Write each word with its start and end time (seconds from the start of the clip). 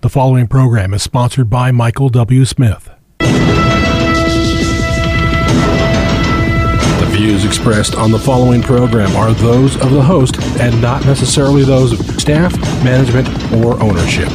The 0.00 0.08
following 0.08 0.46
program 0.46 0.94
is 0.94 1.02
sponsored 1.02 1.50
by 1.50 1.72
Michael 1.72 2.08
W. 2.08 2.44
Smith. 2.44 2.88
The 3.18 3.26
views 7.10 7.44
expressed 7.44 7.96
on 7.96 8.12
the 8.12 8.18
following 8.20 8.62
program 8.62 9.16
are 9.16 9.32
those 9.32 9.74
of 9.82 9.90
the 9.90 10.00
host 10.00 10.40
and 10.60 10.80
not 10.80 11.04
necessarily 11.04 11.64
those 11.64 11.98
of 11.98 11.98
staff, 12.20 12.56
management, 12.84 13.26
or 13.54 13.82
ownership. 13.82 14.28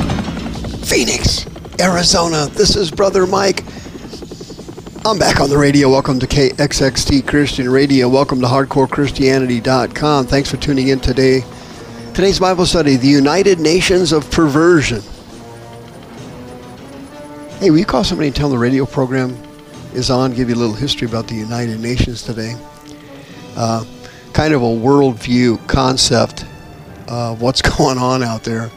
Phoenix, 0.84 1.46
Arizona. 1.80 2.48
This 2.48 2.76
is 2.76 2.92
Brother 2.92 3.26
Mike. 3.26 3.64
I'm 5.06 5.18
back 5.18 5.40
on 5.40 5.50
the 5.50 5.58
radio. 5.58 5.90
Welcome 5.90 6.20
to 6.20 6.28
KXXT 6.28 7.26
Christian 7.26 7.70
Radio. 7.70 8.10
Welcome 8.10 8.42
to 8.42 8.48
HardcoreChristianity.com. 8.48 10.28
Thanks 10.28 10.52
for 10.52 10.58
tuning 10.58 10.90
in 10.90 11.00
today. 11.00 11.46
Today's 12.14 12.42
Bible 12.42 12.66
study, 12.66 12.98
The 12.98 13.08
United 13.08 13.62
Nations 13.62 14.12
of 14.12 14.30
Perversion. 14.30 15.02
Hey, 17.63 17.72
will 17.72 17.77
you 17.77 17.85
call 17.85 18.03
somebody 18.03 18.27
and 18.27 18.35
tell 18.35 18.49
them 18.49 18.58
the 18.58 18.62
radio 18.62 18.85
program 18.85 19.41
is 19.94 20.09
on? 20.09 20.34
Give 20.34 20.49
you 20.49 20.55
a 20.55 20.58
little 20.58 20.76
history 20.76 21.08
about 21.08 21.30
the 21.30 21.35
United 21.35 21.80
Nations 21.80 22.21
today. 22.21 22.58
Uh, 23.55 23.85
kind 24.34 24.54
of 24.54 24.62
a 24.62 24.66
worldview 24.66 25.66
concept 25.66 26.45
of 27.07 27.41
what's 27.41 27.62
going 27.77 27.98
on 27.98 28.21
out 28.21 28.44
there. 28.44 28.70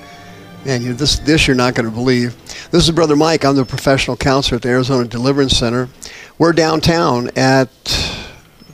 Man, 0.64 0.82
you, 0.84 0.94
this, 0.94 1.18
this 1.18 1.48
you're 1.48 1.56
not 1.56 1.74
going 1.74 1.86
to 1.86 1.92
believe. 1.92 2.36
This 2.70 2.84
is 2.84 2.92
Brother 2.92 3.16
Mike. 3.16 3.44
I'm 3.44 3.56
the 3.56 3.64
professional 3.64 4.16
counselor 4.16 4.58
at 4.58 4.62
the 4.62 4.68
Arizona 4.68 5.08
Deliverance 5.08 5.56
Center. 5.56 5.88
We're 6.38 6.52
downtown 6.52 7.30
at 7.34 7.68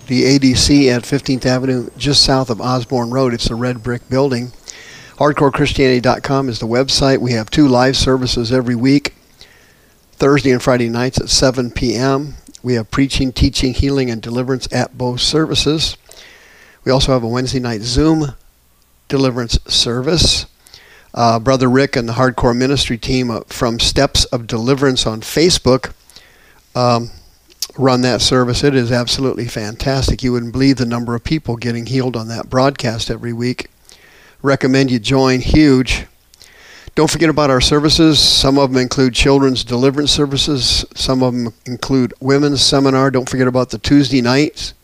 the 0.08 0.24
ADC 0.24 0.88
at 0.88 1.04
15th 1.04 1.46
Avenue, 1.46 1.88
just 1.96 2.22
south 2.22 2.50
of 2.50 2.60
Osborn 2.60 3.12
Road. 3.12 3.32
It's 3.32 3.48
a 3.48 3.54
red 3.54 3.82
brick 3.82 4.06
building. 4.10 4.52
HardcoreChristianity.com 5.16 6.50
is 6.50 6.58
the 6.58 6.66
website. 6.66 7.16
We 7.16 7.32
have 7.32 7.50
two 7.50 7.66
live 7.66 7.96
services 7.96 8.52
every 8.52 8.76
week. 8.76 9.11
Thursday 10.22 10.52
and 10.52 10.62
Friday 10.62 10.88
nights 10.88 11.20
at 11.20 11.28
7 11.28 11.72
p.m. 11.72 12.34
We 12.62 12.74
have 12.74 12.92
preaching, 12.92 13.32
teaching, 13.32 13.74
healing, 13.74 14.08
and 14.08 14.22
deliverance 14.22 14.72
at 14.72 14.96
both 14.96 15.20
services. 15.20 15.96
We 16.84 16.92
also 16.92 17.10
have 17.10 17.24
a 17.24 17.28
Wednesday 17.28 17.58
night 17.58 17.80
Zoom 17.80 18.34
deliverance 19.08 19.58
service. 19.66 20.46
Uh, 21.12 21.40
Brother 21.40 21.68
Rick 21.68 21.96
and 21.96 22.08
the 22.08 22.12
Hardcore 22.12 22.56
Ministry 22.56 22.96
team 22.98 23.36
from 23.48 23.80
Steps 23.80 24.24
of 24.26 24.46
Deliverance 24.46 25.08
on 25.08 25.22
Facebook 25.22 25.92
um, 26.76 27.10
run 27.76 28.02
that 28.02 28.20
service. 28.20 28.62
It 28.62 28.76
is 28.76 28.92
absolutely 28.92 29.46
fantastic. 29.48 30.22
You 30.22 30.30
wouldn't 30.34 30.52
believe 30.52 30.76
the 30.76 30.86
number 30.86 31.16
of 31.16 31.24
people 31.24 31.56
getting 31.56 31.86
healed 31.86 32.14
on 32.14 32.28
that 32.28 32.48
broadcast 32.48 33.10
every 33.10 33.32
week. 33.32 33.70
Recommend 34.40 34.92
you 34.92 35.00
join. 35.00 35.40
Huge. 35.40 36.06
Don't 36.94 37.10
forget 37.10 37.30
about 37.30 37.50
our 37.50 37.60
services. 37.60 38.18
Some 38.18 38.58
of 38.58 38.70
them 38.70 38.80
include 38.80 39.14
children's 39.14 39.64
deliverance 39.64 40.10
services. 40.10 40.84
Some 40.94 41.22
of 41.22 41.32
them 41.32 41.54
include 41.64 42.12
women's 42.20 42.60
seminar. 42.62 43.10
Don't 43.10 43.28
forget 43.28 43.48
about 43.48 43.70
the 43.70 43.78
Tuesday 43.78 44.20
nights 44.20 44.74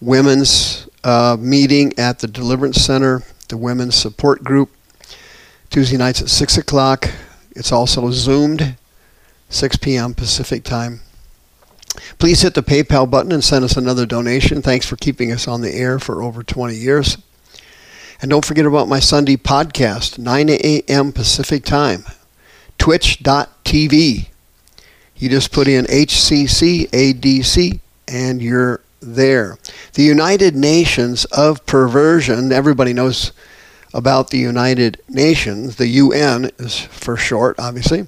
women's 0.00 0.88
uh, 1.04 1.36
meeting 1.38 1.92
at 1.98 2.18
the 2.18 2.26
Deliverance 2.26 2.84
Center, 2.84 3.22
the 3.48 3.56
women's 3.56 3.94
support 3.94 4.44
group. 4.44 4.70
Tuesday 5.70 5.96
nights 5.96 6.22
at 6.22 6.28
6 6.28 6.58
o'clock. 6.58 7.10
It's 7.52 7.72
also 7.72 8.10
zoomed, 8.10 8.76
6 9.48 9.76
p.m. 9.78 10.14
Pacific 10.14 10.62
time. 10.64 11.00
Please 12.18 12.42
hit 12.42 12.54
the 12.54 12.62
PayPal 12.62 13.10
button 13.10 13.32
and 13.32 13.42
send 13.42 13.64
us 13.64 13.76
another 13.76 14.04
donation. 14.04 14.60
Thanks 14.60 14.86
for 14.86 14.96
keeping 14.96 15.32
us 15.32 15.48
on 15.48 15.62
the 15.62 15.74
air 15.74 15.98
for 15.98 16.22
over 16.22 16.42
20 16.42 16.74
years. 16.74 17.16
And 18.20 18.30
don't 18.30 18.44
forget 18.44 18.64
about 18.64 18.88
my 18.88 18.98
Sunday 18.98 19.36
podcast, 19.36 20.18
9 20.18 20.48
a.m. 20.48 21.12
Pacific 21.12 21.64
Time, 21.64 22.04
twitch.tv. 22.78 24.28
You 25.16 25.28
just 25.28 25.52
put 25.52 25.68
in 25.68 25.84
HCCADC 25.84 27.80
and 28.08 28.40
you're 28.40 28.80
there. 29.00 29.58
The 29.92 30.02
United 30.02 30.56
Nations 30.56 31.26
of 31.26 31.64
Perversion, 31.66 32.52
everybody 32.52 32.94
knows 32.94 33.32
about 33.92 34.30
the 34.30 34.38
United 34.38 35.02
Nations. 35.08 35.76
The 35.76 35.88
UN 35.88 36.50
is 36.58 36.80
for 36.80 37.16
short, 37.16 37.56
obviously. 37.58 38.06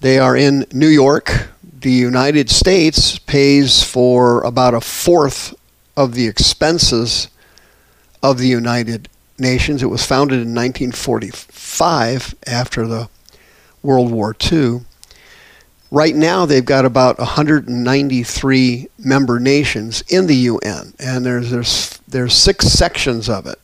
They 0.00 0.18
are 0.18 0.36
in 0.36 0.66
New 0.72 0.88
York. 0.88 1.48
The 1.80 1.90
United 1.90 2.50
States 2.50 3.18
pays 3.18 3.82
for 3.82 4.42
about 4.42 4.74
a 4.74 4.80
fourth 4.80 5.54
of 5.96 6.14
the 6.14 6.26
expenses 6.26 7.28
of 8.22 8.38
the 8.38 8.48
United 8.48 9.08
Nations. 9.38 9.82
It 9.82 9.86
was 9.86 10.06
founded 10.06 10.36
in 10.36 10.54
1945 10.54 12.34
after 12.46 12.86
the 12.86 13.08
World 13.82 14.10
War 14.10 14.34
II. 14.52 14.82
Right 15.90 16.16
now, 16.16 16.44
they've 16.46 16.64
got 16.64 16.84
about 16.84 17.18
193 17.18 18.88
member 18.98 19.38
nations 19.38 20.02
in 20.08 20.26
the 20.26 20.34
UN, 20.34 20.94
and 20.98 21.24
there's 21.24 21.50
there's 21.50 22.00
there's 22.08 22.34
six 22.34 22.66
sections 22.66 23.28
of 23.28 23.46
it. 23.46 23.60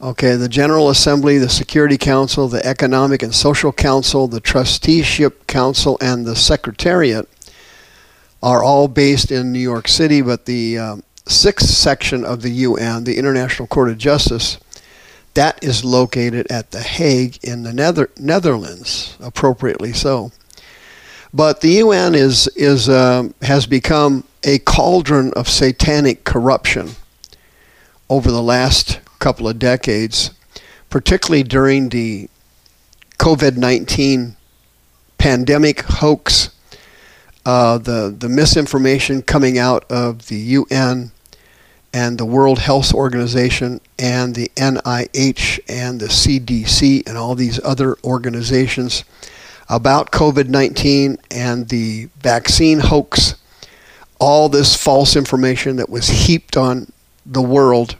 Okay, 0.00 0.36
the 0.36 0.48
General 0.48 0.90
Assembly, 0.90 1.38
the 1.38 1.48
Security 1.48 1.98
Council, 1.98 2.48
the 2.48 2.64
Economic 2.64 3.22
and 3.22 3.34
Social 3.34 3.72
Council, 3.72 4.26
the 4.26 4.40
Trusteeship 4.40 5.46
Council, 5.46 5.98
and 6.00 6.26
the 6.26 6.36
Secretariat 6.36 7.28
are 8.42 8.62
all 8.62 8.88
based 8.88 9.32
in 9.32 9.52
New 9.52 9.58
York 9.58 9.88
City, 9.88 10.20
but 10.20 10.44
the 10.44 10.78
um, 10.78 11.02
sixth 11.26 11.70
section 11.70 12.24
of 12.24 12.42
the 12.42 12.50
UN, 12.50 13.04
the 13.04 13.16
International 13.16 13.66
Court 13.66 13.88
of 13.88 13.96
Justice, 13.96 14.58
that 15.34 15.62
is 15.62 15.84
located 15.84 16.46
at 16.50 16.70
The 16.70 16.80
Hague 16.80 17.38
in 17.42 17.64
the 17.64 17.72
Nether- 17.72 18.10
Netherlands, 18.18 19.16
appropriately 19.20 19.92
so. 19.92 20.32
But 21.32 21.60
the 21.60 21.72
UN 21.72 22.14
is, 22.14 22.46
is, 22.54 22.88
uh, 22.88 23.28
has 23.42 23.66
become 23.66 24.24
a 24.44 24.58
cauldron 24.60 25.32
of 25.34 25.48
satanic 25.48 26.24
corruption 26.24 26.90
over 28.08 28.30
the 28.30 28.42
last 28.42 29.00
couple 29.18 29.48
of 29.48 29.58
decades, 29.58 30.30
particularly 30.90 31.42
during 31.42 31.88
the 31.88 32.28
COVID 33.18 33.56
19 33.56 34.36
pandemic 35.18 35.80
hoax, 35.80 36.50
uh, 37.46 37.78
the, 37.78 38.14
the 38.16 38.28
misinformation 38.28 39.22
coming 39.22 39.58
out 39.58 39.90
of 39.90 40.28
the 40.28 40.36
UN 40.36 41.10
and 41.94 42.18
the 42.18 42.26
World 42.26 42.58
Health 42.58 42.92
Organization 42.92 43.80
and 44.00 44.34
the 44.34 44.50
NIH 44.56 45.60
and 45.68 46.00
the 46.00 46.08
CDC 46.08 47.08
and 47.08 47.16
all 47.16 47.36
these 47.36 47.60
other 47.64 47.96
organizations 48.02 49.04
about 49.68 50.10
COVID 50.10 50.48
19 50.48 51.18
and 51.30 51.68
the 51.68 52.08
vaccine 52.18 52.80
hoax, 52.80 53.36
all 54.18 54.48
this 54.48 54.74
false 54.74 55.14
information 55.14 55.76
that 55.76 55.88
was 55.88 56.08
heaped 56.08 56.56
on 56.56 56.92
the 57.24 57.40
world 57.40 57.94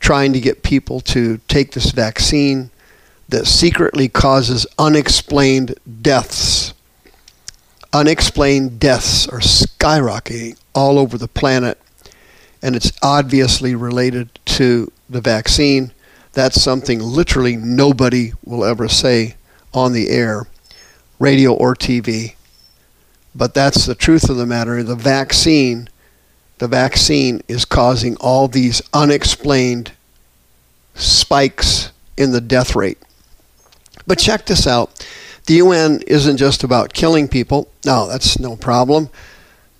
trying 0.00 0.32
to 0.32 0.40
get 0.40 0.64
people 0.64 1.00
to 1.00 1.38
take 1.46 1.70
this 1.70 1.92
vaccine 1.92 2.70
that 3.28 3.46
secretly 3.46 4.08
causes 4.08 4.66
unexplained 4.76 5.76
deaths. 6.02 6.74
Unexplained 7.92 8.80
deaths 8.80 9.28
are 9.28 9.38
skyrocketing 9.38 10.58
all 10.74 10.98
over 10.98 11.16
the 11.16 11.28
planet 11.28 11.78
and 12.62 12.76
it's 12.76 12.92
obviously 13.02 13.74
related 13.74 14.38
to 14.44 14.92
the 15.08 15.20
vaccine. 15.20 15.92
That's 16.32 16.60
something 16.60 17.00
literally 17.00 17.56
nobody 17.56 18.32
will 18.44 18.64
ever 18.64 18.88
say 18.88 19.36
on 19.72 19.92
the 19.92 20.08
air, 20.10 20.46
radio 21.18 21.52
or 21.52 21.74
TV. 21.74 22.34
But 23.34 23.54
that's 23.54 23.86
the 23.86 23.94
truth 23.94 24.28
of 24.28 24.36
the 24.36 24.46
matter. 24.46 24.82
The 24.82 24.96
vaccine, 24.96 25.88
the 26.58 26.68
vaccine 26.68 27.42
is 27.48 27.64
causing 27.64 28.16
all 28.16 28.48
these 28.48 28.82
unexplained 28.92 29.92
spikes 30.94 31.92
in 32.16 32.32
the 32.32 32.40
death 32.40 32.74
rate. 32.74 32.98
But 34.06 34.18
check 34.18 34.46
this 34.46 34.66
out. 34.66 35.06
The 35.46 35.54
UN 35.54 36.02
isn't 36.06 36.36
just 36.36 36.64
about 36.64 36.92
killing 36.92 37.28
people. 37.28 37.68
No, 37.84 38.06
that's 38.06 38.38
no 38.38 38.56
problem. 38.56 39.08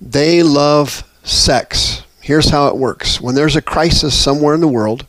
They 0.01 0.43
love 0.43 1.05
sex. 1.23 2.03
Here's 2.31 2.51
how 2.51 2.69
it 2.69 2.77
works 2.77 3.21
when 3.21 3.35
there's 3.35 3.57
a 3.57 3.61
crisis 3.61 4.17
somewhere 4.17 4.55
in 4.55 4.61
the 4.61 4.69
world, 4.69 5.05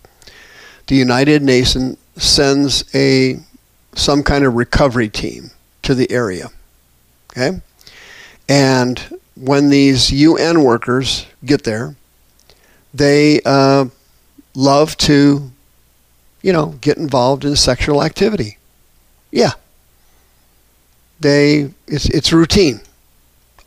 the 0.88 0.96
United 0.96 1.44
Nations 1.44 1.96
sends 2.18 2.84
a 2.96 3.38
some 3.94 4.24
kind 4.24 4.44
of 4.44 4.56
recovery 4.56 5.08
team 5.08 5.52
to 5.84 5.94
the 5.94 6.10
area. 6.10 6.50
Okay? 7.30 7.62
And 8.50 9.20
when 9.36 9.70
these 9.70 10.12
UN 10.12 10.64
workers 10.64 11.28
get 11.46 11.64
there, 11.64 11.96
they 12.92 13.40
uh, 13.46 13.86
love 14.56 14.98
to, 14.98 15.52
you 16.42 16.52
know, 16.52 16.70
get 16.82 16.98
involved 16.98 17.46
in 17.46 17.56
sexual 17.56 18.02
activity. 18.02 18.58
Yeah. 19.30 19.52
They 21.20 21.70
it's 21.86 22.10
it's 22.10 22.34
routine. 22.34 22.82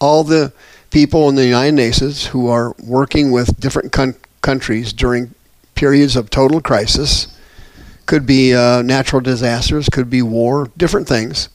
All 0.00 0.24
the 0.24 0.52
people 0.94 1.28
in 1.28 1.34
the 1.34 1.44
United 1.44 1.72
Nations 1.72 2.26
who 2.26 2.46
are 2.48 2.72
working 2.84 3.32
with 3.32 3.58
different 3.58 3.90
con- 3.90 4.14
countries 4.42 4.92
during 4.92 5.34
periods 5.74 6.14
of 6.14 6.30
total 6.30 6.60
crisis. 6.60 7.36
Could 8.06 8.26
be 8.26 8.54
uh, 8.54 8.80
natural 8.82 9.20
disasters, 9.20 9.88
could 9.88 10.08
be 10.08 10.22
war, 10.22 10.70
different 10.76 11.08
things. 11.08 11.48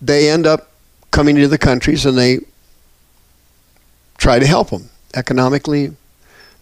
they 0.00 0.28
end 0.28 0.44
up 0.44 0.72
coming 1.12 1.36
to 1.36 1.46
the 1.46 1.56
countries 1.56 2.04
and 2.04 2.18
they 2.18 2.40
try 4.18 4.40
to 4.40 4.46
help 4.46 4.70
them 4.70 4.90
economically. 5.14 5.92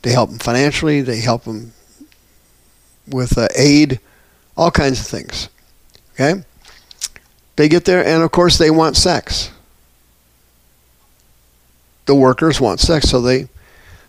They 0.02 0.12
help 0.12 0.28
them 0.28 0.38
financially. 0.38 1.00
They 1.00 1.20
help 1.20 1.44
them 1.44 1.72
with 3.08 3.38
uh, 3.38 3.48
aid, 3.56 4.00
all 4.54 4.70
kinds 4.70 5.00
of 5.00 5.06
things. 5.06 5.48
Okay? 6.12 6.44
They 7.56 7.70
get 7.70 7.86
there, 7.86 8.04
and 8.04 8.22
of 8.22 8.30
course, 8.32 8.58
they 8.58 8.70
want 8.70 8.98
sex. 8.98 9.50
The 12.10 12.16
workers 12.16 12.60
want 12.60 12.80
sex, 12.80 13.08
so 13.08 13.20
they, 13.20 13.48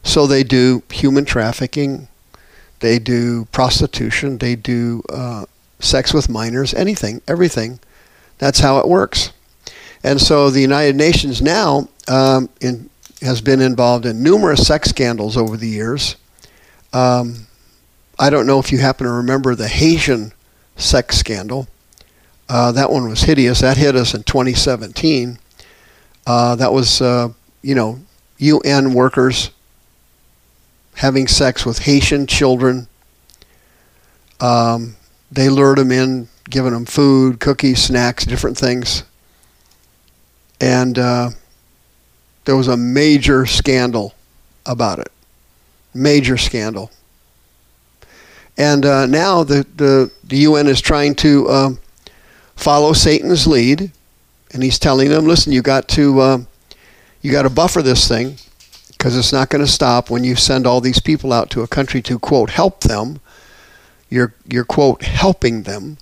so 0.01 0.25
they 0.25 0.41
do 0.41 0.81
human 0.89 1.23
trafficking, 1.23 2.07
they 2.79 2.97
do 2.97 3.45
prostitution, 3.51 4.39
they 4.39 4.55
do 4.55 5.03
uh, 5.13 5.45
sex 5.79 6.11
with 6.11 6.27
minors, 6.27 6.73
anything, 6.73 7.21
everything. 7.27 7.79
That's 8.39 8.59
how 8.59 8.79
it 8.79 8.87
works. 8.87 9.33
And 10.03 10.19
so 10.19 10.49
the 10.49 10.61
United 10.61 10.95
Nations 10.95 11.43
now 11.43 11.89
um, 12.07 12.49
in, 12.59 12.89
has 13.21 13.39
been 13.39 13.61
involved 13.61 14.07
in 14.07 14.23
numerous 14.23 14.65
sex 14.65 14.89
scandals 14.89 15.37
over 15.37 15.55
the 15.55 15.69
years. 15.69 16.15
Um, 16.93 17.45
I 18.17 18.31
don't 18.31 18.47
know 18.47 18.57
if 18.57 18.71
you 18.71 18.79
happen 18.79 19.05
to 19.05 19.13
remember 19.13 19.53
the 19.53 19.67
Haitian 19.67 20.33
sex 20.75 21.17
scandal. 21.19 21.67
Uh, 22.49 22.71
that 22.71 22.89
one 22.89 23.07
was 23.07 23.21
hideous. 23.21 23.61
That 23.61 23.77
hit 23.77 23.95
us 23.95 24.15
in 24.15 24.23
2017. 24.23 25.37
Uh, 26.25 26.55
that 26.55 26.73
was, 26.73 26.99
uh, 26.99 27.29
you 27.61 27.75
know, 27.75 27.99
UN 28.37 28.93
workers 28.93 29.51
having 30.95 31.27
sex 31.27 31.65
with 31.65 31.79
Haitian 31.79 32.27
children. 32.27 32.87
Um, 34.39 34.95
they 35.31 35.49
lured 35.49 35.77
them 35.77 35.91
in, 35.91 36.27
giving 36.49 36.73
them 36.73 36.85
food, 36.85 37.39
cookies, 37.39 37.81
snacks, 37.81 38.25
different 38.25 38.57
things. 38.57 39.03
And 40.59 40.97
uh, 40.99 41.29
there 42.45 42.55
was 42.55 42.67
a 42.67 42.77
major 42.77 43.45
scandal 43.45 44.13
about 44.65 44.99
it. 44.99 45.11
Major 45.93 46.37
scandal. 46.37 46.91
And 48.57 48.85
uh, 48.85 49.05
now 49.05 49.43
the, 49.43 49.65
the, 49.75 50.11
the 50.23 50.37
UN 50.39 50.67
is 50.67 50.81
trying 50.81 51.15
to 51.15 51.49
um, 51.49 51.79
follow 52.55 52.93
Satan's 52.93 53.47
lead, 53.47 53.91
and 54.53 54.61
he's 54.61 54.77
telling 54.77 55.09
them, 55.09 55.25
listen, 55.25 55.51
you 55.51 55.61
got 55.61 55.87
to 55.89 56.19
uh, 56.19 56.37
you 57.21 57.31
got 57.31 57.43
to 57.43 57.49
buffer 57.49 57.81
this 57.81 58.07
thing 58.07 58.37
because 58.89 59.17
it's 59.17 59.33
not 59.33 59.49
going 59.49 59.63
to 59.63 59.71
stop 59.71 60.09
when 60.09 60.23
you 60.23 60.35
send 60.35 60.67
all 60.67 60.81
these 60.81 60.99
people 60.99 61.33
out 61.33 61.49
to 61.51 61.61
a 61.61 61.67
country 61.67 62.01
to 62.03 62.19
quote 62.19 62.51
help 62.51 62.81
them. 62.81 63.19
You're 64.09 64.33
you're 64.47 64.65
quote 64.65 65.03
helping 65.03 65.63
them. 65.63 65.97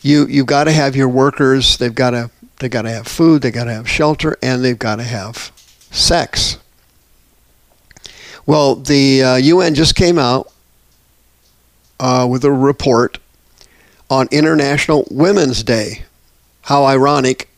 You 0.00 0.26
you've 0.26 0.46
got 0.46 0.64
to 0.64 0.72
have 0.72 0.96
your 0.96 1.08
workers. 1.08 1.76
They've 1.76 1.94
got 1.94 2.10
to 2.10 2.30
they 2.58 2.68
got 2.68 2.82
to 2.82 2.90
have 2.90 3.06
food. 3.06 3.42
They 3.42 3.50
got 3.50 3.64
to 3.64 3.72
have 3.72 3.88
shelter, 3.88 4.36
and 4.42 4.64
they've 4.64 4.78
got 4.78 4.96
to 4.96 5.02
have 5.02 5.52
sex. 5.90 6.58
Well, 8.46 8.76
the 8.76 9.22
uh, 9.22 9.36
UN 9.36 9.74
just 9.74 9.94
came 9.94 10.18
out 10.18 10.52
uh, 12.00 12.26
with 12.28 12.44
a 12.44 12.52
report 12.52 13.18
on 14.10 14.28
International 14.30 15.06
Women's 15.10 15.62
Day. 15.62 16.04
How 16.62 16.84
ironic. 16.84 17.48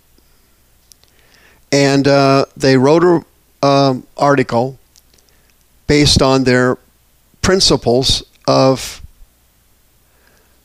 And 1.74 2.06
uh, 2.06 2.44
they 2.56 2.76
wrote 2.76 3.02
an 3.02 3.24
um, 3.60 4.06
article 4.16 4.78
based 5.88 6.22
on 6.22 6.44
their 6.44 6.78
principles 7.42 8.22
of 8.46 9.02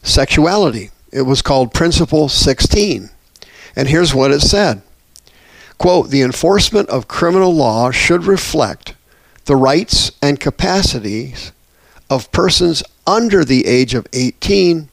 sexuality. 0.03 0.91
It 1.11 1.23
was 1.23 1.41
called 1.41 1.73
Principle 1.73 2.29
16. 2.29 3.09
And 3.75 3.87
here's 3.87 4.13
what 4.13 4.29
it 4.29 4.41
said 4.41 4.83
Quote, 5.79 6.11
the 6.11 6.21
enforcement 6.21 6.87
of 6.89 7.07
criminal 7.07 7.55
law 7.55 7.89
should 7.89 8.25
reflect 8.25 8.93
the 9.45 9.55
rights 9.55 10.11
and 10.21 10.39
capacities 10.39 11.51
of 12.07 12.31
persons 12.31 12.83
under 13.07 13.43
the 13.43 13.65
age 13.65 13.95
of 13.95 14.05
18 14.13 14.89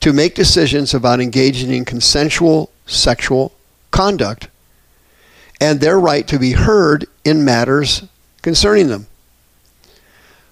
to 0.00 0.12
make 0.14 0.34
decisions 0.34 0.94
about 0.94 1.20
engaging 1.20 1.70
in 1.70 1.84
consensual 1.84 2.70
sexual 2.86 3.52
conduct 3.90 4.48
and 5.60 5.80
their 5.80 6.00
right 6.00 6.26
to 6.26 6.38
be 6.38 6.52
heard 6.52 7.06
in 7.24 7.44
matters 7.44 8.02
concerning 8.42 8.88
them. 8.88 9.06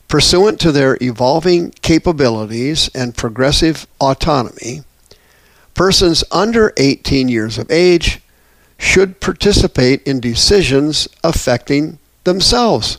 Pursuant 0.06 0.60
to 0.60 0.72
their 0.72 0.96
evolving 1.00 1.70
capabilities 1.82 2.90
and 2.94 3.16
progressive 3.16 3.87
autonomy, 4.00 4.82
persons 5.75 6.25
under 6.31 6.72
18 6.76 7.28
years 7.28 7.58
of 7.58 7.70
age 7.70 8.20
should 8.78 9.20
participate 9.20 10.02
in 10.05 10.20
decisions 10.20 11.08
affecting 11.25 11.99
themselves 12.25 12.99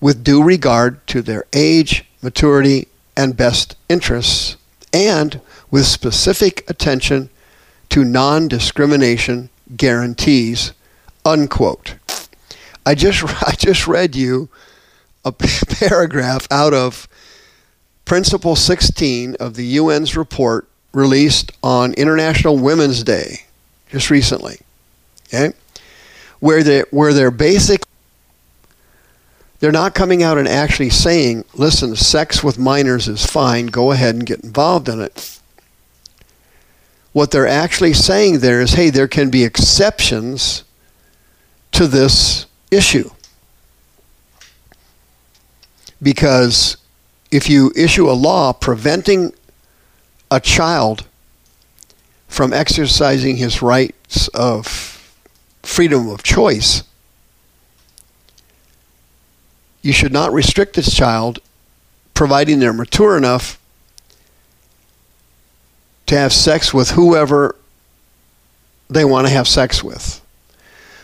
with 0.00 0.24
due 0.24 0.42
regard 0.42 1.06
to 1.06 1.22
their 1.22 1.44
age, 1.52 2.04
maturity, 2.22 2.88
and 3.16 3.36
best 3.36 3.76
interests, 3.88 4.56
and 4.92 5.40
with 5.70 5.86
specific 5.86 6.68
attention 6.68 7.30
to 7.88 8.04
non 8.04 8.48
discrimination 8.48 9.48
guarantees. 9.76 10.72
Unquote. 11.24 11.96
I 12.84 12.94
just, 12.94 13.22
I 13.46 13.52
just 13.52 13.86
read 13.86 14.14
you 14.14 14.48
a 15.24 15.32
paragraph 15.32 16.46
out 16.50 16.74
of 16.74 17.08
Principle 18.04 18.56
16 18.56 19.36
of 19.36 19.54
the 19.54 19.78
UN's 19.78 20.16
report 20.16 20.68
released 20.92 21.52
on 21.62 21.94
International 21.94 22.58
Women's 22.58 23.02
Day 23.04 23.44
just 23.90 24.10
recently. 24.10 24.58
Okay? 25.28 25.54
Where 26.40 26.62
they 26.62 26.80
where 26.90 27.12
they're 27.14 27.30
basic 27.30 27.84
they're 29.62 29.70
not 29.70 29.94
coming 29.94 30.24
out 30.24 30.38
and 30.38 30.48
actually 30.48 30.90
saying, 30.90 31.44
listen, 31.54 31.94
sex 31.94 32.42
with 32.42 32.58
minors 32.58 33.06
is 33.06 33.24
fine, 33.24 33.66
go 33.66 33.92
ahead 33.92 34.16
and 34.16 34.26
get 34.26 34.42
involved 34.42 34.88
in 34.88 35.00
it. 35.00 35.38
What 37.12 37.30
they're 37.30 37.46
actually 37.46 37.92
saying 37.92 38.38
there 38.38 38.60
is, 38.60 38.72
hey, 38.72 38.90
there 38.90 39.08
can 39.08 39.30
be 39.30 39.44
exceptions 39.44 40.64
to 41.72 41.86
this 41.86 42.46
issue. 42.70 43.10
Because 46.02 46.76
if 47.30 47.48
you 47.48 47.72
issue 47.76 48.10
a 48.10 48.12
law 48.12 48.52
preventing 48.52 49.32
a 50.30 50.40
child 50.40 51.06
from 52.28 52.52
exercising 52.52 53.36
his 53.36 53.60
rights 53.60 54.28
of 54.28 54.66
freedom 55.62 56.08
of 56.08 56.22
choice, 56.22 56.82
you 59.82 59.92
should 59.92 60.12
not 60.12 60.32
restrict 60.32 60.74
this 60.74 60.94
child, 60.94 61.40
providing 62.14 62.58
they're 62.58 62.72
mature 62.72 63.16
enough 63.16 63.58
to 66.12 66.18
have 66.18 66.32
sex 66.32 66.74
with 66.74 66.90
whoever 66.90 67.56
they 68.90 69.04
want 69.04 69.26
to 69.26 69.32
have 69.32 69.48
sex 69.48 69.82
with. 69.82 70.20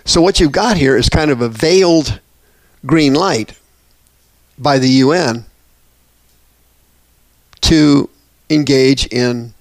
So, 0.05 0.21
what 0.21 0.39
you've 0.39 0.53
got 0.53 0.77
here 0.77 0.97
is 0.97 1.09
kind 1.09 1.31
of 1.31 1.41
a 1.41 1.49
veiled 1.49 2.21
green 2.85 3.15
light 3.15 3.59
by 4.59 4.79
the 4.79 4.89
UN 4.89 5.47
to 7.63 8.11
engage 8.51 9.07
in 9.07 9.55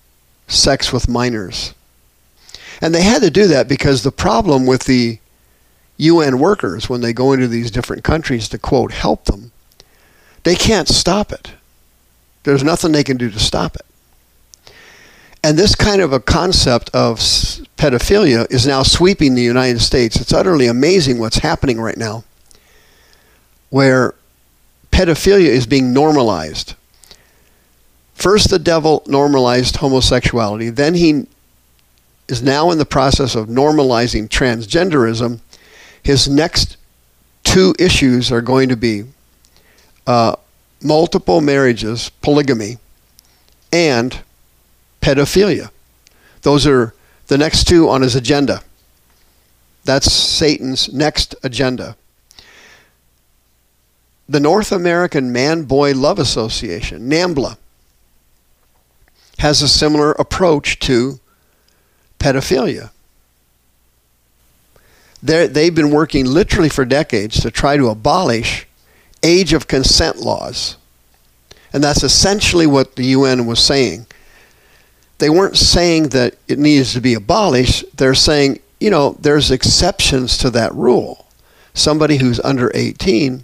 sex 0.47 0.91
with 0.91 1.07
minors. 1.07 1.73
And 2.81 2.93
they 2.93 3.03
had 3.03 3.21
to 3.21 3.31
do 3.31 3.47
that 3.47 3.69
because 3.69 4.03
the 4.03 4.11
problem 4.11 4.65
with 4.65 4.83
the 4.83 5.19
UN 5.95 6.39
workers 6.39 6.89
when 6.89 6.99
they 7.01 7.13
go 7.13 7.31
into 7.31 7.47
these 7.47 7.71
different 7.71 8.03
countries 8.03 8.49
to 8.49 8.57
quote 8.57 8.91
help 8.91 9.25
them, 9.25 9.51
they 10.43 10.55
can't 10.55 10.89
stop 10.89 11.31
it. 11.31 11.53
There's 12.43 12.63
nothing 12.63 12.91
they 12.91 13.03
can 13.03 13.17
do 13.17 13.29
to 13.29 13.39
stop 13.39 13.75
it. 13.75 13.85
And 15.43 15.57
this 15.57 15.75
kind 15.75 16.01
of 16.01 16.11
a 16.11 16.19
concept 16.19 16.89
of 16.93 17.19
pedophilia 17.77 18.51
is 18.51 18.65
now 18.67 18.83
sweeping 18.83 19.35
the 19.35 19.43
United 19.43 19.79
States. 19.79 20.19
It's 20.19 20.33
utterly 20.33 20.67
amazing 20.67 21.19
what's 21.19 21.37
happening 21.37 21.79
right 21.79 21.97
now, 21.97 22.23
where 23.69 24.15
pedophilia 24.91 25.47
is 25.47 25.67
being 25.67 25.93
normalized. 25.93 26.73
First, 28.13 28.49
the 28.49 28.59
devil 28.59 29.03
normalized 29.05 29.77
homosexuality. 29.77 30.69
Then 30.69 30.95
he 30.95 31.27
is 32.27 32.41
now 32.41 32.71
in 32.71 32.77
the 32.77 32.85
process 32.85 33.35
of 33.35 33.47
normalizing 33.47 34.27
transgenderism 34.27 35.39
his 36.07 36.29
next 36.29 36.77
two 37.43 37.75
issues 37.77 38.31
are 38.31 38.39
going 38.39 38.69
to 38.69 38.77
be 38.77 39.03
uh, 40.07 40.37
multiple 40.81 41.41
marriages, 41.41 42.09
polygamy, 42.21 42.77
and 43.73 44.21
pedophilia. 45.01 45.69
Those 46.41 46.65
are 46.65 46.93
the 47.27 47.37
next 47.37 47.65
two 47.65 47.89
on 47.89 48.01
his 48.01 48.15
agenda. 48.15 48.61
That's 49.83 50.11
Satan's 50.11 50.91
next 50.91 51.35
agenda. 51.43 51.95
The 54.29 54.39
North 54.39 54.71
American 54.71 55.31
Man 55.31 55.63
Boy 55.63 55.93
Love 55.93 56.19
Association, 56.19 57.09
NAMBLA, 57.09 57.57
has 59.39 59.61
a 59.61 59.67
similar 59.69 60.11
approach 60.13 60.79
to 60.79 61.19
pedophilia. 62.19 62.89
They're, 65.21 65.47
they've 65.47 65.73
been 65.73 65.91
working 65.91 66.25
literally 66.25 66.69
for 66.69 66.85
decades 66.85 67.39
to 67.41 67.51
try 67.51 67.77
to 67.77 67.87
abolish 67.87 68.67
age 69.23 69.53
of 69.53 69.67
consent 69.67 70.17
laws. 70.17 70.77
And 71.73 71.83
that's 71.83 72.03
essentially 72.03 72.67
what 72.67 72.95
the 72.95 73.05
UN 73.05 73.45
was 73.45 73.59
saying. 73.59 74.05
They 75.19 75.29
weren't 75.29 75.57
saying 75.57 76.09
that 76.09 76.35
it 76.47 76.59
needs 76.59 76.93
to 76.93 77.01
be 77.01 77.13
abolished. 77.13 77.85
They're 77.97 78.13
saying, 78.13 78.59
you 78.79 78.89
know, 78.89 79.17
there's 79.19 79.51
exceptions 79.51 80.37
to 80.39 80.49
that 80.51 80.73
rule. 80.73 81.25
Somebody 81.73 82.17
who's 82.17 82.39
under 82.41 82.71
18 82.73 83.43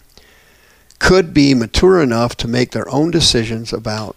could 1.00 1.34
be 1.34 1.54
mature 1.54 2.02
enough 2.02 2.38
to 2.38 2.48
make 2.48 2.72
their 2.72 2.90
own 2.90 3.12
decisions 3.12 3.74
about 3.74 4.16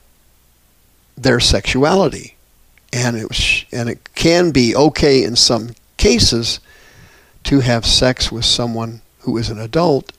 their 1.17 1.41
sexuality. 1.41 2.37
And 2.93 3.17
it, 3.17 3.29
was, 3.29 3.65
and 3.73 3.89
it 3.89 4.15
can 4.15 4.53
be 4.53 4.77
okay 4.77 5.23
in 5.23 5.37
some 5.37 5.71
cases 5.97 6.61
to 7.45 7.61
have 7.61 7.87
sex 7.87 8.31
with 8.31 8.45
someone 8.45 9.01
who 9.21 9.37
is 9.37 9.51
an 9.51 9.59
adult 9.59 10.13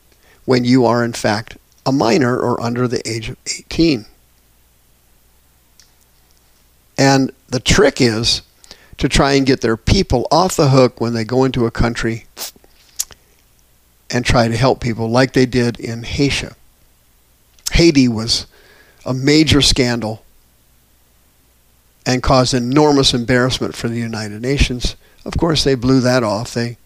when 0.45 0.63
you 0.63 0.85
are 0.85 1.03
in 1.03 1.13
fact 1.13 1.57
a 1.85 1.91
minor 1.91 2.37
or 2.37 2.61
under 2.61 2.87
the 2.87 3.07
age 3.09 3.29
of 3.29 3.37
18. 3.45 4.05
And 6.97 7.31
the 7.47 7.59
trick 7.59 8.01
is 8.01 8.41
to 8.97 9.07
try 9.07 9.33
and 9.33 9.45
get 9.45 9.61
their 9.61 9.77
people 9.77 10.27
off 10.31 10.55
the 10.55 10.69
hook 10.69 10.99
when 10.99 11.13
they 11.13 11.23
go 11.23 11.43
into 11.43 11.65
a 11.65 11.71
country 11.71 12.25
and 14.09 14.25
try 14.25 14.47
to 14.47 14.55
help 14.55 14.79
people 14.79 15.09
like 15.09 15.33
they 15.33 15.45
did 15.45 15.79
in 15.79 16.03
Haiti. 16.03 16.47
Haiti 17.73 18.07
was 18.07 18.47
a 19.05 19.13
major 19.13 19.61
scandal 19.61 20.23
and 22.05 22.23
caused 22.23 22.53
enormous 22.53 23.13
embarrassment 23.13 23.75
for 23.75 23.89
the 23.89 23.99
United 23.99 24.41
Nations. 24.41 24.95
Of 25.25 25.37
course, 25.37 25.63
they 25.63 25.75
blew 25.75 25.99
that 25.99 26.23
off. 26.23 26.53
They 26.53 26.77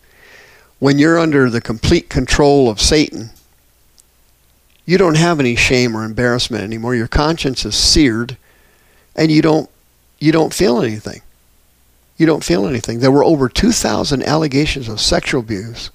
when 0.80 0.98
you're 0.98 1.20
under 1.20 1.48
the 1.48 1.62
complete 1.62 2.10
control 2.10 2.68
of 2.68 2.82
Satan, 2.82 3.30
you 4.84 4.98
don't 4.98 5.16
have 5.16 5.40
any 5.40 5.56
shame 5.56 5.96
or 5.96 6.04
embarrassment 6.04 6.64
anymore. 6.64 6.96
Your 6.96 7.08
conscience 7.08 7.64
is 7.66 7.76
seared 7.76 8.36
and 9.16 9.32
you 9.32 9.44
don't 9.44 9.70
you 10.22 10.32
don't 10.32 10.54
feel 10.54 10.82
anything. 10.82 11.22
You 12.16 12.26
don't 12.26 12.46
feel 12.46 12.66
anything. 12.66 13.00
There 13.00 13.12
were 13.12 13.26
over 13.26 13.50
2,000 13.50 14.24
allegations 14.24 14.88
of 14.88 15.02
sexual 15.02 15.42
abuse 15.42 15.90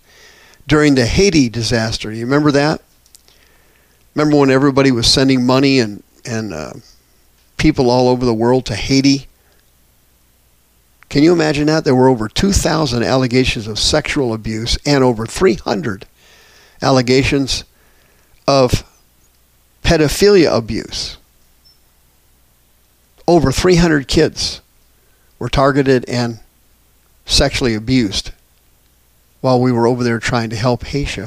during 0.67 0.97
the 0.97 1.07
Haiti 1.07 1.49
disaster. 1.49 2.13
You 2.13 2.27
remember 2.27 2.51
that? 2.51 2.83
Remember 4.15 4.37
when 4.37 4.51
everybody 4.51 4.93
was 4.93 5.07
sending 5.07 5.47
money 5.47 5.79
and 5.79 6.03
and 6.29 6.53
uh, 6.53 6.73
people 7.57 7.89
all 7.89 8.09
over 8.09 8.27
the 8.27 8.35
world 8.35 8.67
to 8.67 8.75
Haiti 8.75 9.29
can 11.09 11.23
you 11.23 11.33
imagine 11.33 11.67
that? 11.67 11.85
There 11.85 11.95
were 11.95 12.09
over 12.09 12.29
2,000 12.29 13.03
allegations 13.03 13.67
of 13.67 13.79
sexual 13.79 14.35
abuse 14.35 14.77
and 14.85 15.05
over 15.05 15.27
300 15.27 16.07
allegations 16.83 17.65
of 18.47 18.85
pedophilia 19.83 20.57
abuse. 20.57 21.17
Over 23.29 23.51
300 23.51 24.07
kids 24.07 24.61
were 25.39 25.49
targeted 25.49 26.05
and 26.09 26.41
sexually 27.25 27.75
abused 27.75 28.31
while 29.41 29.61
we 29.61 29.73
were 29.73 29.87
over 29.87 30.05
there 30.05 30.19
trying 30.19 30.51
to 30.51 30.57
help 30.57 30.85
Haiti. 30.85 31.25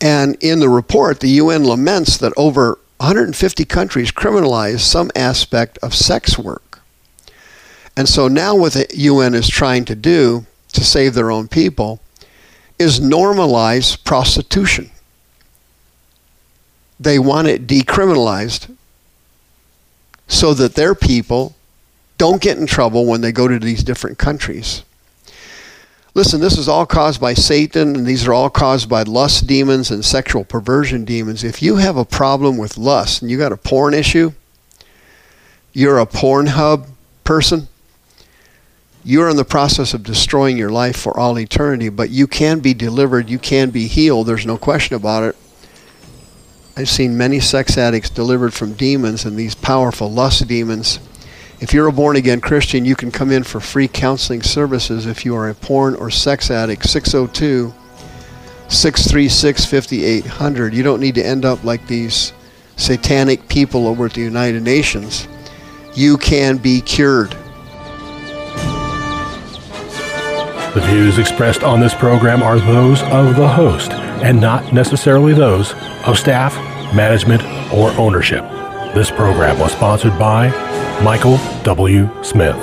And 0.00 0.36
in 0.42 0.60
the 0.60 0.68
report, 0.68 1.20
the 1.20 1.30
UN 1.30 1.64
laments 1.64 2.18
that 2.18 2.32
over 2.36 2.78
150 2.98 3.64
countries 3.64 4.12
criminalize 4.12 4.80
some 4.80 5.10
aspect 5.14 5.78
of 5.78 5.94
sex 5.94 6.38
work. 6.38 6.80
And 7.96 8.08
so 8.08 8.28
now 8.28 8.54
what 8.54 8.74
the 8.74 8.86
UN 8.94 9.34
is 9.34 9.48
trying 9.48 9.84
to 9.86 9.94
do 9.94 10.46
to 10.72 10.84
save 10.84 11.14
their 11.14 11.30
own 11.30 11.48
people 11.48 12.00
is 12.78 13.00
normalize 13.00 14.02
prostitution. 14.04 14.90
They 17.00 17.18
want 17.18 17.48
it 17.48 17.66
decriminalized 17.66 18.74
so 20.28 20.54
that 20.54 20.74
their 20.74 20.94
people 20.94 21.54
don't 22.18 22.42
get 22.42 22.58
in 22.58 22.66
trouble 22.66 23.06
when 23.06 23.20
they 23.20 23.32
go 23.32 23.46
to 23.46 23.58
these 23.58 23.82
different 23.82 24.18
countries. 24.18 24.82
Listen, 26.14 26.40
this 26.40 26.56
is 26.56 26.66
all 26.66 26.86
caused 26.86 27.20
by 27.20 27.34
Satan, 27.34 27.94
and 27.94 28.06
these 28.06 28.26
are 28.26 28.32
all 28.32 28.48
caused 28.48 28.88
by 28.88 29.02
lust 29.02 29.46
demons 29.46 29.90
and 29.90 30.02
sexual 30.02 30.44
perversion 30.44 31.04
demons. 31.04 31.44
If 31.44 31.62
you 31.62 31.76
have 31.76 31.98
a 31.98 32.06
problem 32.06 32.56
with 32.56 32.78
lust 32.78 33.20
and 33.20 33.30
you 33.30 33.36
got 33.36 33.52
a 33.52 33.56
porn 33.58 33.92
issue, 33.92 34.32
you're 35.74 35.98
a 35.98 36.06
Pornhub 36.06 36.88
person, 37.22 37.68
you're 39.04 39.28
in 39.28 39.36
the 39.36 39.44
process 39.44 39.92
of 39.92 40.02
destroying 40.02 40.56
your 40.56 40.70
life 40.70 40.96
for 40.96 41.14
all 41.20 41.38
eternity, 41.38 41.90
but 41.90 42.08
you 42.08 42.26
can 42.26 42.60
be 42.60 42.72
delivered, 42.72 43.28
you 43.28 43.38
can 43.38 43.68
be 43.68 43.86
healed. 43.86 44.26
There's 44.26 44.46
no 44.46 44.56
question 44.56 44.96
about 44.96 45.22
it. 45.22 45.36
I've 46.78 46.90
seen 46.90 47.16
many 47.16 47.40
sex 47.40 47.78
addicts 47.78 48.10
delivered 48.10 48.52
from 48.52 48.74
demons 48.74 49.24
and 49.24 49.34
these 49.34 49.54
powerful 49.54 50.12
lust 50.12 50.46
demons. 50.46 51.00
If 51.58 51.72
you're 51.72 51.86
a 51.86 51.92
born 51.92 52.16
again 52.16 52.42
Christian, 52.42 52.84
you 52.84 52.94
can 52.94 53.10
come 53.10 53.30
in 53.30 53.44
for 53.44 53.60
free 53.60 53.88
counseling 53.88 54.42
services 54.42 55.06
if 55.06 55.24
you 55.24 55.34
are 55.36 55.48
a 55.48 55.54
porn 55.54 55.94
or 55.94 56.10
sex 56.10 56.50
addict. 56.50 56.86
602 56.86 57.72
636 58.68 59.64
5800. 59.64 60.74
You 60.74 60.82
don't 60.82 61.00
need 61.00 61.14
to 61.14 61.24
end 61.24 61.46
up 61.46 61.64
like 61.64 61.86
these 61.86 62.34
satanic 62.76 63.48
people 63.48 63.86
over 63.88 64.04
at 64.04 64.12
the 64.12 64.20
United 64.20 64.62
Nations. 64.62 65.26
You 65.94 66.18
can 66.18 66.58
be 66.58 66.82
cured. 66.82 67.30
The 70.74 70.82
views 70.90 71.16
expressed 71.16 71.62
on 71.62 71.80
this 71.80 71.94
program 71.94 72.42
are 72.42 72.58
those 72.58 73.00
of 73.04 73.34
the 73.34 73.48
host 73.48 73.92
and 73.92 74.38
not 74.38 74.74
necessarily 74.74 75.32
those 75.32 75.72
of 76.06 76.18
staff, 76.18 76.54
management, 76.94 77.42
or 77.72 77.90
ownership. 77.92 78.42
This 78.94 79.10
program 79.10 79.58
was 79.58 79.72
sponsored 79.72 80.18
by 80.18 80.48
Michael 81.02 81.38
W. 81.64 82.08
Smith. 82.22 82.56